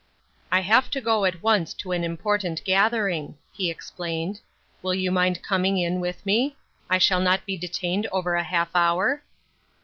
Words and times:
"I 0.51 0.61
have 0.61 0.89
to 0.97 0.99
go 0.99 1.25
at 1.25 1.43
once 1.43 1.75
to 1.75 1.91
an 1.91 2.03
important 2.03 2.63
gather 2.63 3.07
ing," 3.07 3.37
he 3.53 3.69
explained." 3.69 4.39
Will 4.81 4.95
you 4.95 5.11
mind 5.11 5.43
coming 5.43 5.77
in 5.77 5.99
with 5.99 6.25
me? 6.25 6.57
I 6.89 6.97
shall 6.97 7.21
not 7.21 7.45
be 7.45 7.55
detained 7.55 8.07
over 8.11 8.33
a 8.33 8.41
half 8.41 8.69
hour 8.73 9.21